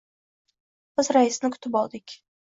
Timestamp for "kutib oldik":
1.57-2.15